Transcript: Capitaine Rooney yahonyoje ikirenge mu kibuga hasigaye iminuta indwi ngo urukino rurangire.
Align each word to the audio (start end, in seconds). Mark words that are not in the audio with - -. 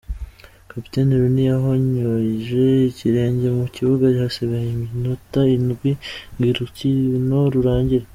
Capitaine 0.71 1.11
Rooney 1.21 1.45
yahonyoje 1.51 2.63
ikirenge 2.91 3.47
mu 3.57 3.65
kibuga 3.75 4.05
hasigaye 4.21 4.67
iminuta 4.71 5.39
indwi 5.55 5.91
ngo 6.35 6.45
urukino 6.53 7.37
rurangire. 7.53 8.05